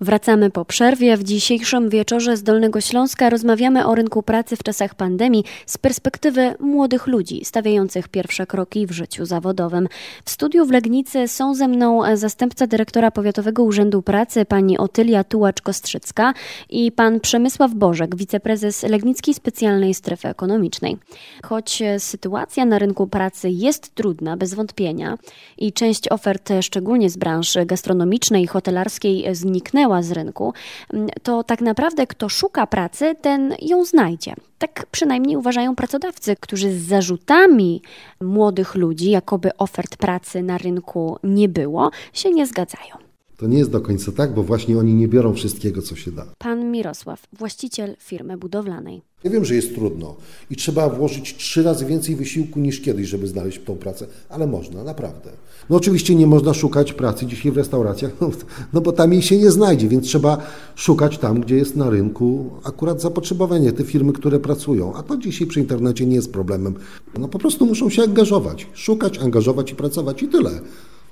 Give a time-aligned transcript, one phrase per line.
[0.00, 1.16] Wracamy po przerwie.
[1.16, 6.54] W dzisiejszym wieczorze z Dolnego Śląska rozmawiamy o rynku pracy w czasach pandemii z perspektywy
[6.60, 9.88] młodych ludzi stawiających pierwsze kroki w życiu zawodowym.
[10.24, 16.32] W studiu w Legnicy są ze mną zastępca dyrektora Powiatowego Urzędu Pracy pani Otylia Tułacz-Kostrzycka
[16.70, 20.96] i pan Przemysław Bożek, wiceprezes Legnickiej Specjalnej Strefy Ekonomicznej.
[21.44, 25.18] Choć sytuacja na rynku pracy jest trudna, bez wątpienia,
[25.58, 30.52] i część ofert, szczególnie z branży gastronomicznej i hotelarskiej, zniknęła, z rynku,
[30.92, 34.34] mm, to tak naprawdę kto szuka pracy, ten ją znajdzie.
[34.58, 37.82] Tak przynajmniej uważają pracodawcy, którzy z zarzutami
[38.20, 43.08] młodych ludzi, jakoby ofert pracy na rynku nie było, się nie zgadzają.
[43.36, 46.26] To nie jest do końca tak, bo właśnie oni nie biorą wszystkiego, co się da.
[46.38, 49.02] Pan Mirosław, właściciel firmy budowlanej.
[49.24, 50.16] Ja wiem, że jest trudno
[50.50, 54.84] i trzeba włożyć trzy razy więcej wysiłku niż kiedyś, żeby znaleźć tą pracę, ale można,
[54.84, 55.30] naprawdę.
[55.70, 58.12] No oczywiście nie można szukać pracy dzisiaj w restauracjach,
[58.72, 60.38] no, bo tam jej się nie znajdzie, więc trzeba
[60.74, 64.94] szukać tam, gdzie jest na rynku akurat zapotrzebowanie, te firmy, które pracują.
[64.94, 66.74] A to dzisiaj przy internecie nie jest problemem.
[67.18, 70.60] No po prostu muszą się angażować, szukać, angażować i pracować i tyle.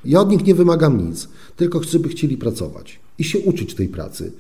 [0.05, 3.89] Ja od nich nie wymagam nic, tylko chcę, by chcieli pracować i się uczyć tej
[3.89, 4.33] pracy.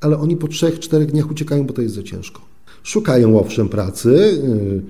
[0.00, 2.51] Ale oni po trzech, czterech dniach uciekają, bo to jest za ciężko.
[2.82, 4.82] Szukają owszem pracy, yy,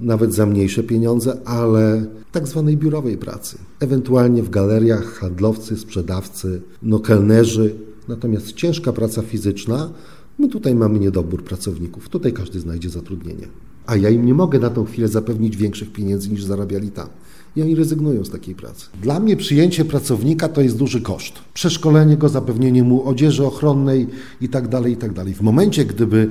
[0.00, 3.58] nawet za mniejsze pieniądze, ale tak zwanej biurowej pracy.
[3.80, 7.74] Ewentualnie w galeriach handlowcy, sprzedawcy, no kelnerzy.
[8.08, 9.90] Natomiast ciężka praca fizyczna,
[10.38, 12.08] my tutaj mamy niedobór pracowników.
[12.08, 13.48] Tutaj każdy znajdzie zatrudnienie.
[13.86, 17.08] A ja im nie mogę na tą chwilę zapewnić większych pieniędzy niż zarabiali tam
[17.56, 18.86] i oni rezygnują z takiej pracy.
[19.02, 21.32] Dla mnie przyjęcie pracownika to jest duży koszt.
[21.54, 24.06] Przeszkolenie go, zapewnienie mu odzieży ochronnej
[24.40, 24.68] itd.
[24.68, 25.24] Tak itd.
[25.24, 26.30] Tak w momencie, gdyby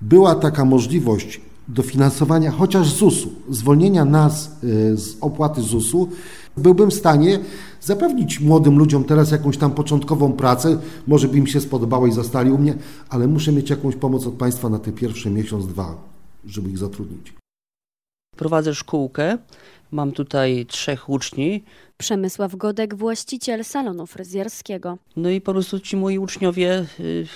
[0.00, 6.08] była taka możliwość dofinansowania chociaż ZUS-u, zwolnienia nas y, z opłaty ZUS-u,
[6.56, 7.38] byłbym w stanie
[7.80, 12.50] zapewnić młodym ludziom teraz jakąś tam początkową pracę, może by im się spodobało i zostali
[12.50, 12.74] u mnie,
[13.08, 15.96] ale muszę mieć jakąś pomoc od państwa na te pierwsze miesiąc, dwa,
[16.46, 17.39] żeby ich zatrudnić.
[18.36, 19.38] Prowadzę szkółkę
[19.92, 21.64] Mam tutaj trzech uczni.
[21.98, 24.98] Przemysław Godek, właściciel salonu fryzjerskiego.
[25.16, 27.26] No i po prostu ci moi uczniowie y,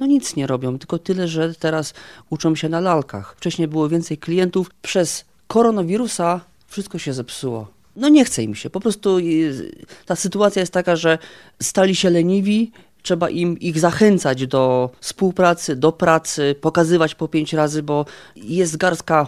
[0.00, 1.94] no nic nie robią, tylko tyle, że teraz
[2.30, 3.34] uczą się na lalkach.
[3.36, 4.70] Wcześniej było więcej klientów.
[4.82, 7.68] Przez koronawirusa wszystko się zepsuło.
[7.96, 8.70] No nie chce im się.
[8.70, 11.18] Po prostu y, ta sytuacja jest taka, że
[11.62, 12.72] stali się leniwi,
[13.04, 18.04] trzeba im ich zachęcać do współpracy, do pracy, pokazywać po pięć razy, bo
[18.36, 19.26] jest garstka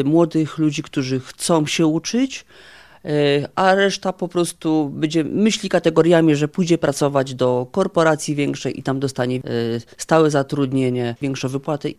[0.00, 2.44] y, młodych ludzi, którzy chcą się uczyć,
[3.04, 3.08] y,
[3.54, 9.00] a reszta po prostu będzie myśli kategoriami, że pójdzie pracować do korporacji większej i tam
[9.00, 9.40] dostanie y,
[9.96, 11.94] stałe zatrudnienie, większe wypłaty.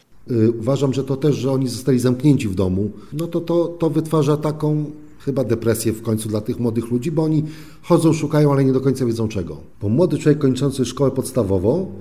[0.59, 4.37] Uważam, że to też, że oni zostali zamknięci w domu, no to to, to wytwarza
[4.37, 4.85] taką
[5.19, 7.43] chyba depresję w końcu dla tych młodych ludzi, bo oni
[7.81, 9.57] chodzą, szukają, ale nie do końca wiedzą czego.
[9.81, 11.91] Bo młody człowiek kończący szkołę podstawową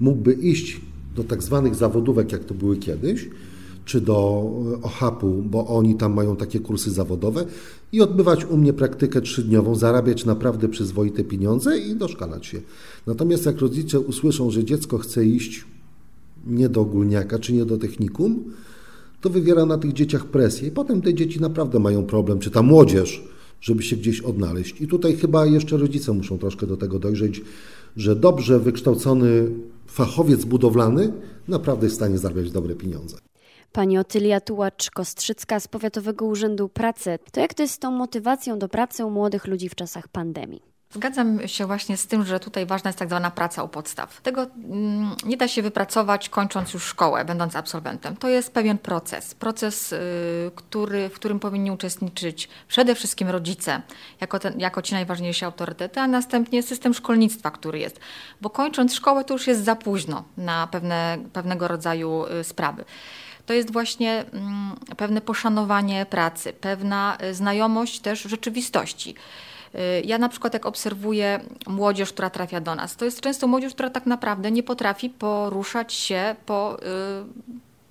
[0.00, 0.80] mógłby iść
[1.16, 3.28] do tak zwanych zawodówek, jak to były kiedyś,
[3.84, 4.44] czy do
[4.78, 7.46] e, OHAP-u, bo oni tam mają takie kursy zawodowe
[7.92, 12.60] i odbywać u mnie praktykę trzydniową, zarabiać naprawdę przyzwoite pieniądze i doszkalać się.
[13.06, 15.64] Natomiast jak rodzice usłyszą, że dziecko chce iść
[16.46, 18.44] nie do ogólniaka czy nie do technikum,
[19.24, 22.62] to wywiera na tych dzieciach presję i potem te dzieci naprawdę mają problem, czy ta
[22.62, 23.24] młodzież,
[23.60, 24.80] żeby się gdzieś odnaleźć.
[24.80, 27.40] I tutaj chyba jeszcze rodzice muszą troszkę do tego dojrzeć,
[27.96, 29.50] że dobrze wykształcony
[29.86, 31.12] fachowiec budowlany
[31.48, 33.16] naprawdę jest w stanie zarabiać dobre pieniądze.
[33.72, 37.18] Pani Otylia Tułacz-Kostrzycka z Powiatowego Urzędu Pracy.
[37.32, 40.73] To jak to jest z tą motywacją do pracy u młodych ludzi w czasach pandemii?
[40.94, 44.20] Zgadzam się właśnie z tym, że tutaj ważna jest tak zwana praca u podstaw.
[44.20, 48.16] Tego mm, nie da się wypracować kończąc już szkołę, będąc absolwentem.
[48.16, 49.34] To jest pewien proces.
[49.34, 53.82] Proces, y, który, w którym powinni uczestniczyć przede wszystkim rodzice,
[54.20, 58.00] jako, ten, jako ci najważniejsi autorytety, a następnie system szkolnictwa, który jest.
[58.40, 62.84] Bo kończąc szkołę, to już jest za późno na pewne, pewnego rodzaju y, sprawy
[63.46, 69.14] to jest właśnie mm, pewne poszanowanie pracy, pewna y, znajomość też rzeczywistości.
[69.74, 73.74] Y, ja na przykład jak obserwuję młodzież, która trafia do nas, to jest często młodzież,
[73.74, 76.84] która tak naprawdę nie potrafi poruszać się po, y,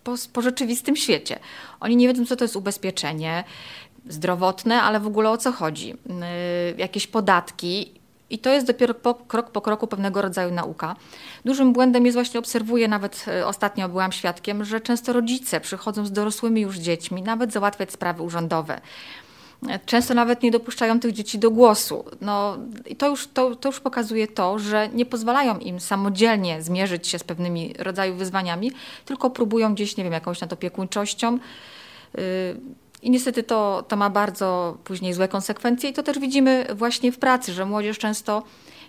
[0.03, 1.39] po, po rzeczywistym świecie.
[1.79, 3.43] Oni nie wiedzą, co to jest ubezpieczenie
[4.09, 5.93] zdrowotne, ale w ogóle o co chodzi.
[5.93, 5.95] Y,
[6.77, 7.91] jakieś podatki
[8.29, 10.95] i to jest dopiero po, krok po kroku pewnego rodzaju nauka.
[11.45, 16.61] Dużym błędem jest właśnie, obserwuję, nawet ostatnio byłam świadkiem, że często rodzice przychodzą z dorosłymi
[16.61, 18.81] już dziećmi, nawet załatwiać sprawy urzędowe
[19.85, 22.05] często nawet nie dopuszczają tych dzieci do głosu.
[22.21, 27.07] No, I to już, to, to już pokazuje to, że nie pozwalają im samodzielnie zmierzyć
[27.07, 28.71] się z pewnymi rodzaju wyzwaniami,
[29.05, 31.39] tylko próbują gdzieś, nie wiem, jakąś nadopiekuńczością.
[32.13, 32.21] Yy,
[33.01, 37.19] I niestety to, to ma bardzo później złe konsekwencje i to też widzimy właśnie w
[37.19, 38.43] pracy, że młodzież często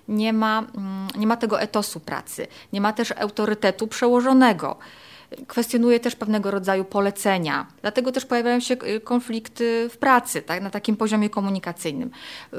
[0.09, 4.77] nie ma, mm, nie ma tego etosu pracy, nie ma też autorytetu przełożonego
[5.47, 7.67] kwestionuje też pewnego rodzaju polecenia.
[7.83, 12.11] Dlatego też pojawiają się y, konflikty w pracy, tak, na takim poziomie komunikacyjnym.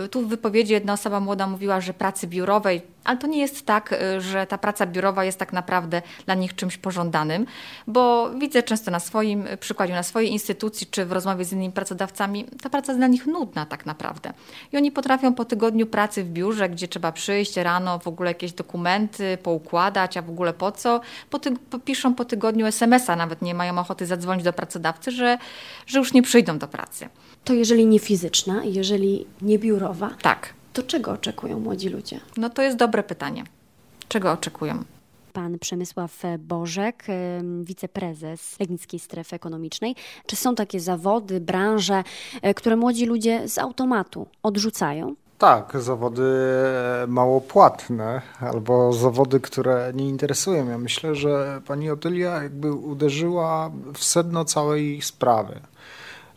[0.06, 3.66] Y, tu w wypowiedzi jedna osoba młoda mówiła, że pracy biurowej, ale to nie jest
[3.66, 7.46] tak, y, że ta praca biurowa jest tak naprawdę dla nich czymś pożądanym,
[7.88, 12.46] bo widzę często na swoim przykładzie, na swojej instytucji czy w rozmowie z innymi pracodawcami,
[12.63, 14.34] ta praca jest dla nich nudna tak naprawdę.
[14.72, 18.54] I oni potrafią po tygodniu pracy w biurze, gdzie trzeba przyjść rano, w ogóle jakieś
[18.54, 21.54] dokumenty poukładać, a w ogóle po co, po ty,
[21.86, 25.38] piszą po tygodniu SMS-a, nawet nie mają ochoty zadzwonić do pracodawcy, że,
[25.88, 27.10] że już nie przyjdą do pracy.
[27.44, 30.54] To jeżeli nie fizyczna, jeżeli nie biurowa, Tak.
[30.75, 32.19] To czego oczekują młodzi ludzie?
[32.38, 33.44] No to jest dobre pytanie.
[34.07, 34.83] Czego oczekują?
[35.33, 37.06] Pan Przemysław Bożek,
[37.63, 39.95] wiceprezes Legnickiej Strefy Ekonomicznej.
[40.25, 42.04] Czy są takie zawody, branże,
[42.42, 45.16] e, które młodzi ludzie z automatu odrzucają?
[45.38, 46.24] Tak, zawody
[47.07, 50.69] mało płatne albo zawody, które nie interesują.
[50.69, 55.60] Ja myślę, że pani Otylia jakby uderzyła w sedno całej sprawy.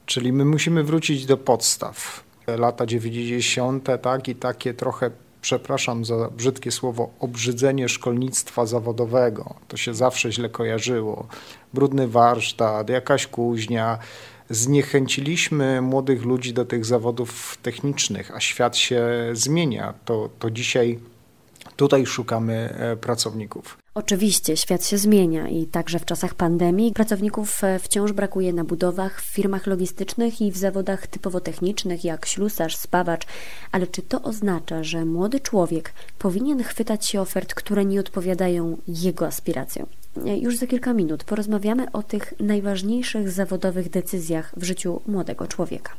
[0.06, 2.27] Czyli my musimy wrócić do podstaw.
[2.56, 3.88] Lata 90.
[4.02, 5.10] tak i takie trochę
[5.40, 9.54] przepraszam za brzydkie słowo, obrzydzenie szkolnictwa zawodowego.
[9.68, 11.26] To się zawsze źle kojarzyło.
[11.74, 13.98] Brudny warsztat, jakaś kuźnia.
[14.50, 19.94] Zniechęciliśmy młodych ludzi do tych zawodów technicznych, a świat się zmienia.
[20.04, 20.98] To, to dzisiaj
[21.78, 23.78] tutaj szukamy e, pracowników.
[23.94, 29.22] Oczywiście, świat się zmienia i także w czasach pandemii pracowników e, wciąż brakuje na budowach,
[29.22, 33.26] w firmach logistycznych i w zawodach typowo technicznych jak ślusarz, spawacz.
[33.72, 39.26] Ale czy to oznacza, że młody człowiek powinien chwytać się ofert, które nie odpowiadają jego
[39.26, 39.86] aspiracjom?
[40.26, 45.92] E, Już za kilka minut porozmawiamy o tych najważniejszych zawodowych decyzjach w życiu młodego człowieka.